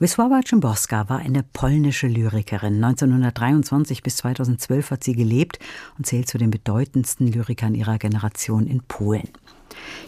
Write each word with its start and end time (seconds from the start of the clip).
Wisława 0.00 0.42
Szymborska 0.46 1.08
war 1.08 1.18
eine 1.18 1.42
polnische 1.42 2.06
Lyrikerin. 2.06 2.84
1923 2.84 4.04
bis 4.04 4.18
2012 4.18 4.92
hat 4.92 5.02
sie 5.02 5.16
gelebt 5.16 5.58
und 5.96 6.06
zählt 6.06 6.28
zu 6.28 6.38
den 6.38 6.52
bedeutendsten 6.52 7.26
Lyrikern 7.26 7.74
ihrer 7.74 7.98
Generation 7.98 8.68
in 8.68 8.80
Polen. 8.86 9.28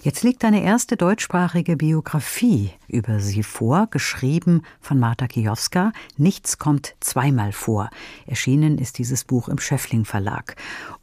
Jetzt 0.03 0.23
liegt 0.23 0.45
eine 0.45 0.63
erste 0.63 0.97
deutschsprachige 0.97 1.77
Biografie 1.77 2.71
über 2.87 3.19
sie 3.19 3.43
vor, 3.43 3.89
geschrieben 3.89 4.63
von 4.81 5.01
Marta 5.01 5.27
Kijowska. 5.27 5.93
Nichts 6.17 6.59
kommt 6.59 6.95
zweimal 7.01 7.51
vor. 7.51 7.91
Erschienen 8.27 8.79
ist 8.79 8.97
dieses 8.97 9.25
Buch 9.25 9.49
im 9.49 9.59
Schöffling 9.59 10.05
Verlag. 10.05 10.55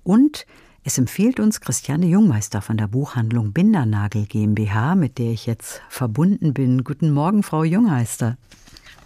Und 0.05 0.45
es 0.85 0.97
empfiehlt 0.97 1.41
uns 1.41 1.59
Christiane 1.59 2.05
Jungmeister 2.05 2.61
von 2.61 2.77
der 2.77 2.88
Buchhandlung 2.88 3.51
Bindernagel 3.51 4.27
GmbH, 4.27 4.95
mit 4.95 5.17
der 5.17 5.31
ich 5.31 5.45
jetzt 5.45 5.81
verbunden 5.89 6.54
bin. 6.54 6.85
Guten 6.85 7.11
Morgen, 7.11 7.43
Frau 7.43 7.65
Jungmeister. 7.65 8.38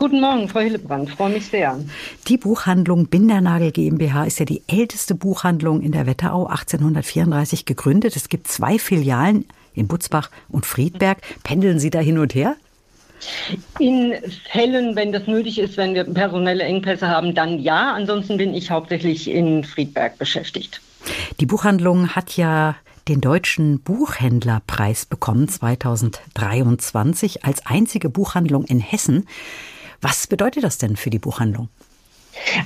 Guten 0.01 0.19
Morgen, 0.19 0.49
Frau 0.49 0.61
Hillebrand, 0.61 1.11
freue 1.11 1.29
mich 1.29 1.45
sehr. 1.45 1.79
Die 2.27 2.37
Buchhandlung 2.37 3.05
Bindernagel 3.05 3.71
GmbH 3.71 4.23
ist 4.23 4.39
ja 4.39 4.45
die 4.45 4.63
älteste 4.65 5.13
Buchhandlung 5.13 5.83
in 5.83 5.91
der 5.91 6.07
Wetterau, 6.07 6.47
1834 6.47 7.65
gegründet. 7.65 8.15
Es 8.15 8.27
gibt 8.27 8.47
zwei 8.47 8.79
Filialen 8.79 9.45
in 9.75 9.87
Butzbach 9.87 10.31
und 10.49 10.65
Friedberg. 10.65 11.19
Pendeln 11.43 11.77
Sie 11.77 11.91
da 11.91 11.99
hin 11.99 12.17
und 12.17 12.33
her? 12.33 12.55
In 13.77 14.15
Fällen, 14.51 14.95
wenn 14.95 15.11
das 15.11 15.27
nötig 15.27 15.59
ist, 15.59 15.77
wenn 15.77 15.93
wir 15.93 16.05
personelle 16.05 16.63
Engpässe 16.63 17.07
haben, 17.07 17.35
dann 17.35 17.59
ja. 17.59 17.93
Ansonsten 17.93 18.37
bin 18.37 18.55
ich 18.55 18.71
hauptsächlich 18.71 19.29
in 19.29 19.63
Friedberg 19.63 20.17
beschäftigt. 20.17 20.81
Die 21.39 21.45
Buchhandlung 21.45 22.15
hat 22.15 22.37
ja 22.37 22.75
den 23.07 23.21
Deutschen 23.21 23.79
Buchhändlerpreis 23.81 25.05
bekommen 25.05 25.47
2023 25.47 27.45
als 27.45 27.67
einzige 27.67 28.09
Buchhandlung 28.09 28.65
in 28.65 28.79
Hessen. 28.79 29.27
Was 30.01 30.27
bedeutet 30.27 30.63
das 30.63 30.77
denn 30.79 30.97
für 30.97 31.11
die 31.11 31.19
Buchhandlung? 31.19 31.69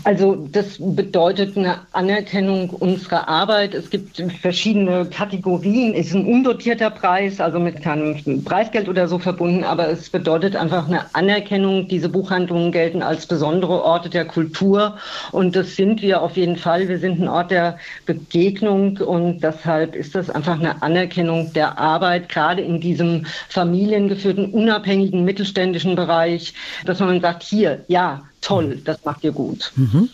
Also 0.04 0.48
das 0.52 0.78
bedeutet 0.80 1.58
eine 1.58 1.80
Anerkennung 1.92 2.70
unserer 2.70 3.28
Arbeit. 3.28 3.74
Es 3.74 3.90
gibt 3.90 4.22
verschiedene 4.42 5.06
Kategorien. 5.06 5.94
Es 5.94 6.08
ist 6.08 6.16
ein 6.16 6.26
undotierter 6.26 6.90
Preis, 6.90 7.40
also 7.40 7.60
mit 7.60 7.82
keinem 7.82 8.44
Preisgeld 8.44 8.88
oder 8.88 9.08
so 9.08 9.20
verbunden, 9.20 9.64
aber 9.64 9.90
es 9.90 10.10
bedeutet 10.10 10.56
einfach 10.56 10.88
eine 10.88 11.14
Anerkennung. 11.14 11.88
Diese 11.88 12.10
Buchhandlungen 12.10 12.72
gelten 12.72 13.02
als 13.02 13.26
besondere 13.26 13.84
Orte 13.84 14.10
der 14.10 14.26
Kultur 14.26 14.98
und 15.32 15.56
das 15.56 15.76
sind 15.76 16.02
wir 16.02 16.22
auf 16.22 16.38
jeden 16.38 16.58
Fall. 16.58 16.88
Wir 16.88 17.00
sind 17.00 17.20
ein 17.20 17.28
Ort 17.28 17.52
der 17.52 17.78
Begegnung 18.06 18.98
und 18.98 19.42
deshalb 19.42 19.96
ist 19.96 20.16
das 20.16 20.30
einfach 20.30 20.60
eine 20.60 20.82
Anerkennung 20.82 21.54
der 21.54 21.78
Arbeit, 21.78 22.30
gerade 22.30 22.62
in 22.62 22.80
diesem 22.80 23.26
familiengeführten, 23.50 24.52
unabhängigen 24.52 25.24
mittelständischen 25.24 25.96
Bereich, 25.96 26.54
dass 26.86 27.00
man 27.00 27.22
sagt, 27.22 27.44
hier, 27.44 27.84
ja, 27.88 28.24
toll, 28.46 28.82
das 28.84 29.04
macht 29.04 29.24
ihr 29.24 29.32
gut. 29.32 29.72
Mhm. 29.76 30.10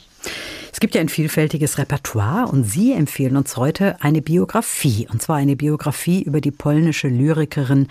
Es 0.74 0.80
gibt 0.80 0.96
ja 0.96 1.02
ein 1.02 1.10
vielfältiges 1.10 1.78
Repertoire 1.78 2.48
und 2.48 2.64
Sie 2.64 2.94
empfehlen 2.94 3.36
uns 3.36 3.58
heute 3.58 4.02
eine 4.02 4.22
Biografie, 4.22 5.08
und 5.12 5.22
zwar 5.22 5.36
eine 5.36 5.56
Biografie 5.56 6.24
über 6.24 6.42
die 6.42 6.52
polnische 6.52 7.08
Lyrikerin 7.08 7.88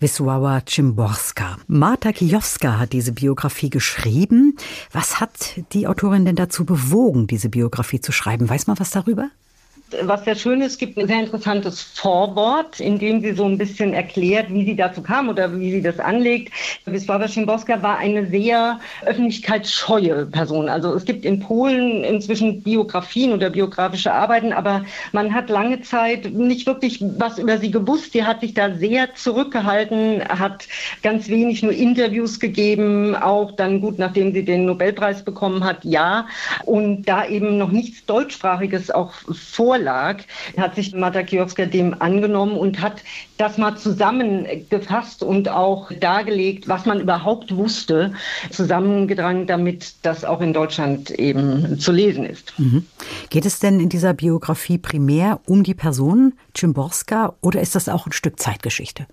Wisława 0.00 0.62
Szymborska. 0.68 1.56
Marta 1.66 2.12
Kijowska 2.12 2.78
hat 2.78 2.92
diese 2.92 3.12
Biografie 3.12 3.70
geschrieben. 3.70 4.56
Was 4.92 5.20
hat 5.20 5.62
die 5.72 5.86
Autorin 5.86 6.26
denn 6.26 6.36
dazu 6.36 6.64
bewogen, 6.64 7.26
diese 7.26 7.48
Biografie 7.48 8.00
zu 8.00 8.12
schreiben? 8.12 8.48
Weiß 8.48 8.66
man 8.66 8.78
was 8.78 8.90
darüber? 8.90 9.30
Was 10.02 10.24
sehr 10.24 10.34
schön 10.34 10.60
ist, 10.60 10.78
gibt 10.78 10.98
ein 10.98 11.06
sehr 11.06 11.20
interessantes 11.20 11.80
Vorwort, 11.80 12.80
in 12.80 12.98
dem 12.98 13.20
sie 13.20 13.32
so 13.32 13.44
ein 13.44 13.56
bisschen 13.56 13.94
erklärt, 13.94 14.46
wie 14.50 14.64
sie 14.64 14.76
dazu 14.76 15.02
kam 15.02 15.28
oder 15.28 15.58
wie 15.58 15.70
sie 15.70 15.82
das 15.82 15.98
anlegt. 15.98 16.52
Wisława 16.86 17.28
Szymborska 17.28 17.82
war 17.82 17.98
eine 17.98 18.26
sehr 18.26 18.80
öffentlichkeitsscheue 19.06 20.26
Person. 20.26 20.68
Also 20.68 20.94
es 20.94 21.04
gibt 21.04 21.24
in 21.24 21.40
Polen 21.40 22.04
inzwischen 22.04 22.62
Biografien 22.62 23.32
oder 23.32 23.50
biografische 23.50 24.12
Arbeiten, 24.12 24.52
aber 24.52 24.84
man 25.12 25.32
hat 25.32 25.48
lange 25.48 25.80
Zeit 25.80 26.32
nicht 26.32 26.66
wirklich 26.66 27.02
was 27.18 27.38
über 27.38 27.58
sie 27.58 27.70
gewusst. 27.70 28.12
Sie 28.12 28.24
hat 28.24 28.40
sich 28.40 28.54
da 28.54 28.74
sehr 28.74 29.14
zurückgehalten, 29.14 30.22
hat 30.28 30.68
ganz 31.02 31.28
wenig 31.28 31.62
nur 31.62 31.72
Interviews 31.72 32.40
gegeben, 32.40 33.16
auch 33.16 33.52
dann 33.52 33.80
gut, 33.80 33.98
nachdem 33.98 34.32
sie 34.32 34.44
den 34.44 34.66
Nobelpreis 34.66 35.24
bekommen 35.24 35.64
hat, 35.64 35.84
ja. 35.84 36.26
Und 36.64 37.04
da 37.04 37.26
eben 37.26 37.58
noch 37.58 37.70
nichts 37.70 38.04
Deutschsprachiges 38.04 38.90
auch 38.90 39.12
vor 39.12 39.77
vorlag, 39.78 40.22
hat 40.56 40.74
sich 40.74 40.92
Marta 40.94 41.22
Kiowska 41.22 41.66
dem 41.66 42.00
angenommen 42.00 42.56
und 42.56 42.80
hat 42.80 43.02
das 43.36 43.58
mal 43.58 43.76
zusammengefasst 43.76 45.22
und 45.22 45.48
auch 45.48 45.92
dargelegt, 45.92 46.68
was 46.68 46.84
man 46.84 47.00
überhaupt 47.00 47.54
wusste, 47.54 48.12
zusammengedrang, 48.50 49.46
damit 49.46 49.94
das 50.02 50.24
auch 50.24 50.40
in 50.40 50.52
Deutschland 50.52 51.10
eben 51.10 51.78
zu 51.78 51.92
lesen 51.92 52.26
ist. 52.26 52.52
Mhm. 52.58 52.86
Geht 53.30 53.46
es 53.46 53.60
denn 53.60 53.78
in 53.78 53.88
dieser 53.88 54.14
Biografie 54.14 54.78
primär 54.78 55.40
um 55.46 55.62
die 55.62 55.74
Person 55.74 56.34
Czimborska 56.54 57.34
oder 57.40 57.60
ist 57.60 57.74
das 57.74 57.88
auch 57.88 58.06
ein 58.06 58.12
Stück 58.12 58.40
Zeitgeschichte? 58.40 59.06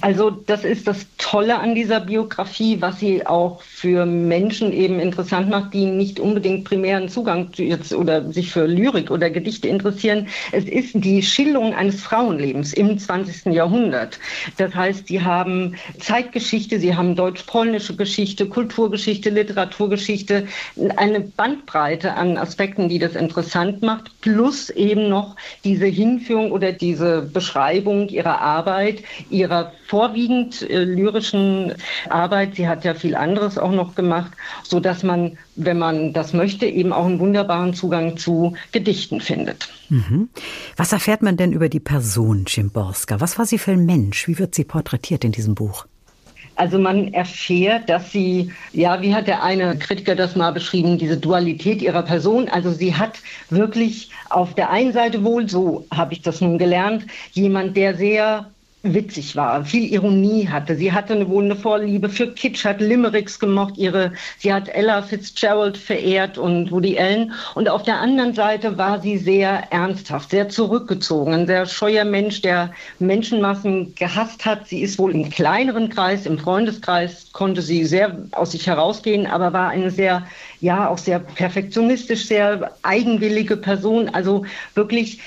Also 0.00 0.30
das 0.30 0.64
ist 0.64 0.86
das 0.86 1.06
Tolle 1.18 1.58
an 1.58 1.74
dieser 1.74 2.00
Biografie, 2.00 2.80
was 2.80 3.00
sie 3.00 3.26
auch 3.26 3.62
für 3.62 4.06
Menschen 4.06 4.72
eben 4.72 4.98
interessant 5.00 5.48
macht, 5.48 5.74
die 5.74 5.86
nicht 5.86 6.20
unbedingt 6.20 6.64
primären 6.64 7.08
Zugang 7.08 7.52
zu 7.52 7.62
jetzt 7.62 7.92
oder 7.92 8.32
sich 8.32 8.50
für 8.50 8.66
Lyrik 8.66 9.10
oder 9.10 9.30
Gedichte 9.30 9.68
interessieren. 9.68 10.28
Es 10.52 10.64
ist 10.64 10.92
die 10.94 11.22
Schilderung 11.22 11.74
eines 11.74 12.00
Frauenlebens 12.00 12.72
im 12.72 12.98
20. 12.98 13.52
Jahrhundert. 13.52 14.18
Das 14.56 14.74
heißt, 14.74 15.08
sie 15.08 15.22
haben 15.22 15.76
Zeitgeschichte, 15.98 16.78
sie 16.78 16.94
haben 16.94 17.14
deutsch-polnische 17.14 17.96
Geschichte, 17.96 18.46
Kulturgeschichte, 18.46 19.30
Literaturgeschichte, 19.30 20.46
eine 20.96 21.20
Bandbreite 21.20 22.14
an 22.14 22.36
Aspekten, 22.36 22.88
die 22.88 22.98
das 22.98 23.14
interessant 23.14 23.82
macht, 23.82 24.20
plus 24.20 24.70
eben 24.70 25.08
noch 25.08 25.36
diese 25.64 25.86
Hinführung 25.86 26.52
oder 26.52 26.72
diese 26.72 27.22
Beschreibung 27.22 28.08
ihrer 28.08 28.40
Arbeit, 28.40 29.02
ihrer 29.30 29.59
vorwiegend 29.86 30.62
äh, 30.62 30.84
lyrischen 30.84 31.74
Arbeit. 32.08 32.56
Sie 32.56 32.68
hat 32.68 32.84
ja 32.84 32.94
viel 32.94 33.14
anderes 33.14 33.58
auch 33.58 33.72
noch 33.72 33.94
gemacht, 33.94 34.32
so 34.62 34.80
dass 34.80 35.02
man, 35.02 35.38
wenn 35.56 35.78
man 35.78 36.12
das 36.12 36.32
möchte, 36.32 36.66
eben 36.66 36.92
auch 36.92 37.06
einen 37.06 37.18
wunderbaren 37.18 37.74
Zugang 37.74 38.16
zu 38.16 38.54
Gedichten 38.72 39.20
findet. 39.20 39.68
Mhm. 39.88 40.28
Was 40.76 40.92
erfährt 40.92 41.22
man 41.22 41.36
denn 41.36 41.52
über 41.52 41.68
die 41.68 41.80
Person 41.80 42.46
Szymborska? 42.46 43.20
Was 43.20 43.38
war 43.38 43.46
sie 43.46 43.58
für 43.58 43.72
ein 43.72 43.86
Mensch? 43.86 44.28
Wie 44.28 44.38
wird 44.38 44.54
sie 44.54 44.64
porträtiert 44.64 45.24
in 45.24 45.32
diesem 45.32 45.54
Buch? 45.54 45.86
Also 46.60 46.78
man 46.78 47.14
erfährt, 47.14 47.88
dass 47.88 48.12
sie, 48.12 48.52
ja, 48.72 49.00
wie 49.00 49.14
hat 49.14 49.26
der 49.26 49.42
eine 49.42 49.78
Kritiker 49.78 50.14
das 50.14 50.36
mal 50.36 50.50
beschrieben, 50.50 50.98
diese 50.98 51.16
Dualität 51.16 51.80
ihrer 51.80 52.02
Person. 52.02 52.50
Also 52.50 52.70
sie 52.70 52.94
hat 52.94 53.18
wirklich 53.48 54.10
auf 54.28 54.54
der 54.54 54.68
einen 54.68 54.92
Seite 54.92 55.24
wohl, 55.24 55.48
so 55.48 55.86
habe 55.90 56.12
ich 56.12 56.20
das 56.20 56.42
nun 56.42 56.58
gelernt, 56.58 57.06
jemand, 57.32 57.78
der 57.78 57.96
sehr 57.96 58.50
witzig 58.82 59.36
war, 59.36 59.64
viel 59.64 59.92
Ironie 59.92 60.48
hatte. 60.48 60.74
Sie 60.74 60.92
hatte 60.92 61.12
eine 61.12 61.28
wohl 61.28 61.44
eine 61.44 61.56
Vorliebe 61.56 62.08
für 62.08 62.32
Kitsch, 62.32 62.64
hat 62.64 62.80
Limericks 62.80 63.38
gemocht, 63.38 63.76
ihre, 63.76 64.12
sie 64.38 64.52
hat 64.52 64.68
Ella 64.68 65.02
Fitzgerald 65.02 65.76
verehrt 65.76 66.38
und 66.38 66.70
Woody 66.70 66.98
Allen. 66.98 67.32
Und 67.54 67.68
auf 67.68 67.82
der 67.82 68.00
anderen 68.00 68.34
Seite 68.34 68.78
war 68.78 69.00
sie 69.00 69.18
sehr 69.18 69.70
ernsthaft, 69.70 70.30
sehr 70.30 70.48
zurückgezogen, 70.48 71.34
ein 71.34 71.46
sehr 71.46 71.66
scheuer 71.66 72.04
Mensch, 72.04 72.40
der 72.40 72.72
Menschenmassen 72.98 73.94
gehasst 73.96 74.46
hat. 74.46 74.66
Sie 74.66 74.80
ist 74.80 74.98
wohl 74.98 75.12
im 75.12 75.28
kleineren 75.28 75.90
Kreis, 75.90 76.24
im 76.24 76.38
Freundeskreis 76.38 77.30
konnte 77.32 77.60
sie 77.60 77.84
sehr 77.84 78.16
aus 78.32 78.52
sich 78.52 78.66
herausgehen, 78.66 79.26
aber 79.26 79.52
war 79.52 79.68
eine 79.68 79.90
sehr, 79.90 80.26
ja, 80.60 80.88
auch 80.88 80.98
sehr 80.98 81.18
perfektionistisch, 81.18 82.26
sehr 82.26 82.72
eigenwillige 82.82 83.56
Person. 83.58 84.08
Also 84.08 84.46
wirklich 84.74 85.20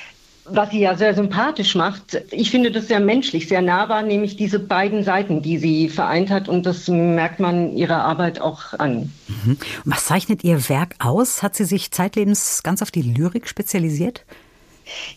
was 0.46 0.72
sie 0.72 0.82
ja 0.82 0.96
sehr 0.96 1.14
sympathisch 1.14 1.76
macht. 1.76 2.22
Ich 2.32 2.52
finde 2.52 2.72
das 2.72 2.88
sehr 2.88 3.00
menschlich, 3.00 3.48
sehr 3.48 3.62
nahbar, 3.62 4.02
nämlich 4.02 4.36
diese 4.36 4.60
beiden 4.60 5.04
Seiten, 5.04 5.42
die 5.42 5.58
sie 5.58 5.90
vereint 5.90 6.30
hat. 6.30 6.50
Und 6.50 6.66
das 6.66 6.88
merkt 6.88 7.40
man 7.40 7.76
ihrer 7.76 8.04
Arbeit 8.04 8.42
auch 8.42 8.74
an. 8.74 9.12
Mhm. 9.28 9.58
Was 9.86 10.06
zeichnet 10.06 10.44
ihr 10.44 10.70
Werk 10.70 10.96
aus? 11.00 11.44
Hat 11.44 11.56
sie 11.56 11.66
sich 11.66 11.92
zeitlebens 11.92 12.62
ganz 12.64 12.82
auf 12.82 12.92
die 12.92 13.02
Lyrik 13.02 13.48
spezialisiert? 13.48 14.26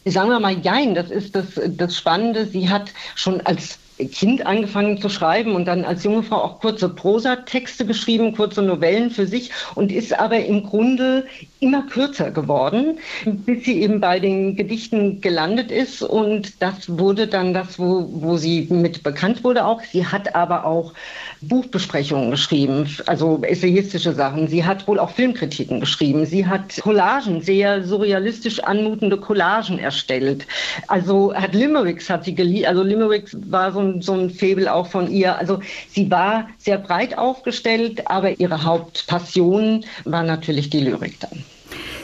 Sagen 0.04 0.30
wir 0.30 0.38
mal, 0.38 0.58
jein, 0.58 0.94
das 0.94 1.10
ist 1.10 1.34
das, 1.34 1.60
das 1.68 1.96
Spannende. 1.96 2.46
Sie 2.46 2.68
hat 2.68 2.92
schon 3.16 3.40
als 3.40 3.78
Kind 3.98 4.44
angefangen 4.44 5.00
zu 5.00 5.08
schreiben 5.08 5.54
und 5.54 5.64
dann 5.66 5.84
als 5.84 6.04
junge 6.04 6.22
Frau 6.22 6.36
auch 6.36 6.60
kurze 6.60 6.88
Prosatexte 6.88 7.86
geschrieben, 7.86 8.34
kurze 8.34 8.62
Novellen 8.62 9.10
für 9.10 9.26
sich 9.26 9.50
und 9.74 9.90
ist 9.90 10.18
aber 10.18 10.44
im 10.44 10.64
Grunde 10.64 11.24
immer 11.60 11.82
kürzer 11.86 12.30
geworden, 12.30 12.98
bis 13.24 13.64
sie 13.64 13.80
eben 13.80 14.00
bei 14.00 14.20
den 14.20 14.56
Gedichten 14.56 15.20
gelandet 15.22 15.70
ist 15.70 16.02
und 16.02 16.60
das 16.60 16.98
wurde 16.98 17.26
dann 17.26 17.54
das, 17.54 17.78
wo, 17.78 18.08
wo 18.12 18.36
sie 18.36 18.66
mit 18.70 19.02
bekannt 19.02 19.42
wurde 19.42 19.64
auch. 19.64 19.82
Sie 19.82 20.06
hat 20.06 20.34
aber 20.34 20.66
auch 20.66 20.92
Buchbesprechungen 21.40 22.30
geschrieben, 22.30 22.88
also 23.06 23.40
essayistische 23.42 24.12
Sachen. 24.12 24.48
Sie 24.48 24.64
hat 24.64 24.86
wohl 24.86 24.98
auch 24.98 25.10
Filmkritiken 25.10 25.80
geschrieben. 25.80 26.26
Sie 26.26 26.46
hat 26.46 26.76
Collagen, 26.82 27.40
sehr 27.40 27.84
surrealistisch 27.84 28.60
anmutende 28.60 29.16
Collagen 29.16 29.78
erstellt. 29.78 30.46
Also 30.88 31.34
hat 31.34 31.54
Limericks 31.54 32.10
hat 32.10 32.24
sie 32.24 32.34
geliebt, 32.34 32.66
also 32.66 32.82
Limericks 32.82 33.36
war 33.48 33.72
so 33.72 33.85
ein, 33.86 34.02
so 34.02 34.12
ein 34.12 34.30
Febel 34.30 34.68
auch 34.68 34.88
von 34.88 35.10
ihr. 35.10 35.36
Also 35.36 35.60
sie 35.90 36.10
war 36.10 36.48
sehr 36.58 36.78
breit 36.78 37.16
aufgestellt, 37.16 38.08
aber 38.08 38.38
ihre 38.38 38.64
Hauptpassion 38.64 39.84
war 40.04 40.22
natürlich 40.22 40.70
die 40.70 40.80
Lyrik 40.80 41.18
dann. 41.20 41.44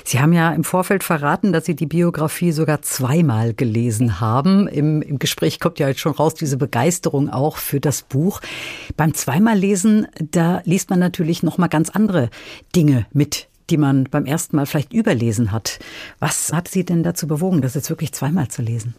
Sie 0.04 0.20
haben 0.20 0.32
ja 0.32 0.52
im 0.52 0.64
Vorfeld 0.64 1.04
verraten, 1.04 1.52
dass 1.52 1.66
Sie 1.66 1.76
die 1.76 1.86
Biografie 1.86 2.52
sogar 2.52 2.82
zweimal 2.82 3.54
gelesen 3.54 4.20
haben. 4.20 4.66
Im, 4.66 5.00
Im, 5.00 5.18
Gespräch 5.18 5.60
kommt 5.60 5.78
ja 5.78 5.88
jetzt 5.88 6.00
schon 6.00 6.12
raus 6.12 6.34
diese 6.34 6.56
Begeisterung 6.56 7.30
auch 7.30 7.56
für 7.56 7.80
das 7.80 8.02
Buch. 8.02 8.40
Beim 8.96 9.14
zweimal 9.14 9.56
Lesen, 9.56 10.06
da 10.18 10.60
liest 10.64 10.90
man 10.90 10.98
natürlich 10.98 11.42
noch 11.42 11.58
mal 11.58 11.68
ganz 11.68 11.90
andere 11.90 12.30
Dinge 12.74 13.06
mit, 13.12 13.48
die 13.70 13.76
man 13.76 14.04
beim 14.04 14.26
ersten 14.26 14.56
Mal 14.56 14.66
vielleicht 14.66 14.92
überlesen 14.92 15.52
hat. 15.52 15.78
Was 16.18 16.52
hat 16.52 16.68
Sie 16.68 16.84
denn 16.84 17.02
dazu 17.02 17.26
bewogen, 17.26 17.62
das 17.62 17.74
jetzt 17.74 17.90
wirklich 17.90 18.12
zweimal 18.12 18.48
zu 18.48 18.62
lesen? 18.62 18.94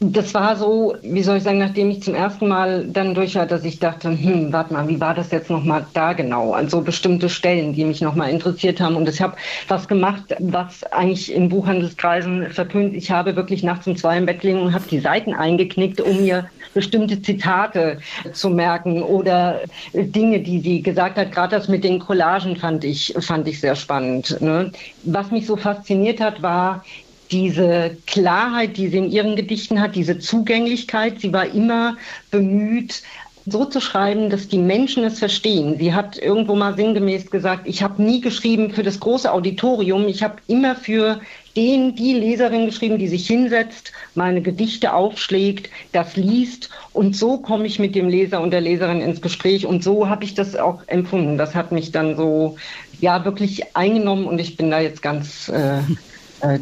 Das 0.00 0.34
war 0.34 0.56
so, 0.56 0.96
wie 1.02 1.22
soll 1.22 1.38
ich 1.38 1.44
sagen, 1.44 1.58
nachdem 1.58 1.88
ich 1.88 2.02
zum 2.02 2.14
ersten 2.14 2.48
Mal 2.48 2.84
dann 2.86 3.14
durch 3.14 3.36
war, 3.36 3.46
dass 3.46 3.64
ich 3.64 3.78
dachte, 3.78 4.10
hm, 4.10 4.52
warte 4.52 4.72
mal, 4.72 4.88
wie 4.88 5.00
war 5.00 5.14
das 5.14 5.30
jetzt 5.30 5.50
nochmal 5.50 5.86
da 5.94 6.12
genau? 6.12 6.52
Also 6.52 6.80
bestimmte 6.80 7.28
Stellen, 7.28 7.72
die 7.72 7.84
mich 7.84 8.00
nochmal 8.00 8.30
interessiert 8.30 8.80
haben. 8.80 8.96
Und 8.96 9.08
ich 9.08 9.22
habe 9.22 9.36
was 9.68 9.86
gemacht, 9.86 10.34
was 10.40 10.82
eigentlich 10.92 11.32
in 11.32 11.48
Buchhandelskreisen 11.48 12.50
verpönt. 12.50 12.94
Ich 12.94 13.10
habe 13.10 13.36
wirklich 13.36 13.62
nachts 13.62 13.86
um 13.86 13.96
zwei 13.96 14.18
im 14.18 14.26
Bett 14.26 14.40
gelegen 14.40 14.60
und 14.60 14.74
habe 14.74 14.84
die 14.90 14.98
Seiten 14.98 15.32
eingeknickt, 15.32 16.00
um 16.00 16.20
mir 16.20 16.50
bestimmte 16.74 17.22
Zitate 17.22 17.98
zu 18.32 18.50
merken 18.50 19.02
oder 19.02 19.60
Dinge, 19.92 20.40
die 20.40 20.60
sie 20.60 20.82
gesagt 20.82 21.16
hat. 21.16 21.32
Gerade 21.32 21.56
das 21.56 21.68
mit 21.68 21.84
den 21.84 22.00
Collagen 22.00 22.56
fand 22.56 22.84
ich, 22.84 23.14
fand 23.20 23.46
ich 23.46 23.60
sehr 23.60 23.76
spannend. 23.76 24.40
Ne? 24.40 24.72
Was 25.04 25.30
mich 25.30 25.46
so 25.46 25.56
fasziniert 25.56 26.20
hat, 26.20 26.42
war, 26.42 26.84
diese 27.30 27.96
Klarheit, 28.06 28.76
die 28.76 28.88
sie 28.88 28.98
in 28.98 29.10
ihren 29.10 29.36
Gedichten 29.36 29.80
hat, 29.80 29.96
diese 29.96 30.18
Zugänglichkeit. 30.18 31.20
Sie 31.20 31.32
war 31.32 31.46
immer 31.46 31.96
bemüht, 32.30 33.02
so 33.46 33.66
zu 33.66 33.80
schreiben, 33.80 34.30
dass 34.30 34.48
die 34.48 34.58
Menschen 34.58 35.04
es 35.04 35.18
verstehen. 35.18 35.76
Sie 35.78 35.92
hat 35.92 36.16
irgendwo 36.16 36.54
mal 36.54 36.74
sinngemäß 36.74 37.30
gesagt, 37.30 37.66
ich 37.66 37.82
habe 37.82 38.02
nie 38.02 38.20
geschrieben 38.20 38.70
für 38.70 38.82
das 38.82 39.00
große 39.00 39.30
Auditorium, 39.30 40.08
ich 40.08 40.22
habe 40.22 40.36
immer 40.46 40.74
für 40.76 41.20
den, 41.54 41.94
die 41.94 42.14
Leserin 42.14 42.66
geschrieben, 42.66 42.98
die 42.98 43.06
sich 43.06 43.26
hinsetzt, 43.26 43.92
meine 44.14 44.40
Gedichte 44.40 44.94
aufschlägt, 44.94 45.68
das 45.92 46.16
liest 46.16 46.70
und 46.92 47.16
so 47.16 47.38
komme 47.38 47.66
ich 47.66 47.78
mit 47.78 47.94
dem 47.94 48.08
Leser 48.08 48.40
und 48.40 48.50
der 48.50 48.62
Leserin 48.62 49.02
ins 49.02 49.20
Gespräch 49.20 49.66
und 49.66 49.84
so 49.84 50.08
habe 50.08 50.24
ich 50.24 50.34
das 50.34 50.56
auch 50.56 50.82
empfunden. 50.86 51.36
Das 51.36 51.54
hat 51.54 51.70
mich 51.70 51.92
dann 51.92 52.16
so 52.16 52.56
ja 53.00 53.24
wirklich 53.26 53.76
eingenommen 53.76 54.26
und 54.26 54.38
ich 54.38 54.56
bin 54.56 54.70
da 54.70 54.80
jetzt 54.80 55.02
ganz 55.02 55.50
äh, 55.50 55.80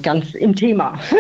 ganz 0.02 0.34
im 0.34 0.54
Thema. 0.54 0.98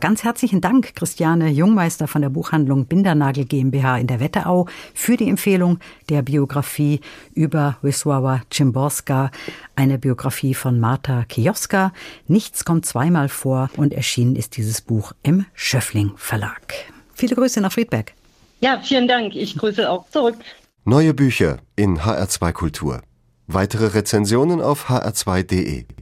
Ganz 0.00 0.22
herzlichen 0.22 0.60
Dank, 0.60 0.94
Christiane 0.94 1.48
Jungmeister 1.48 2.06
von 2.06 2.22
der 2.22 2.28
Buchhandlung 2.28 2.86
Bindernagel 2.86 3.44
GmbH 3.44 3.98
in 3.98 4.06
der 4.06 4.20
Wetterau 4.20 4.68
für 4.94 5.16
die 5.16 5.28
Empfehlung 5.28 5.80
der 6.08 6.22
Biografie 6.22 7.00
über 7.34 7.76
Wisława 7.82 8.42
Szymborska, 8.52 9.30
eine 9.74 9.98
Biografie 9.98 10.54
von 10.54 10.78
Marta 10.78 11.24
Kioska. 11.24 11.92
Nichts 12.28 12.64
kommt 12.64 12.86
zweimal 12.86 13.28
vor 13.28 13.70
und 13.76 13.92
erschienen 13.92 14.36
ist 14.36 14.56
dieses 14.56 14.80
Buch 14.80 15.12
im 15.24 15.44
Schöffling 15.54 16.12
Verlag. 16.16 16.74
Viele 17.14 17.34
Grüße 17.34 17.60
nach 17.60 17.72
Friedberg. 17.72 18.12
Ja, 18.60 18.80
vielen 18.82 19.08
Dank. 19.08 19.34
Ich 19.34 19.56
grüße 19.56 19.90
auch 19.90 20.08
zurück. 20.10 20.36
Neue 20.84 21.14
Bücher 21.14 21.58
in 21.76 21.98
HR2 21.98 22.52
Kultur. 22.52 23.02
Weitere 23.46 23.86
Rezensionen 23.86 24.60
auf 24.60 24.88
hr2.de. 24.88 25.86